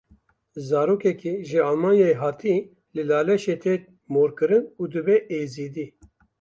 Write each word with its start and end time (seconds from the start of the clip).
Zarokekî 0.67 1.33
ji 1.49 1.59
Almanyayê 1.69 2.15
hatî 2.23 2.55
li 2.95 3.03
Laleşê 3.09 3.55
tê 3.63 3.75
morkirin 4.13 4.65
û 4.81 4.83
dibe 4.93 5.17
Êzidî. 5.39 5.87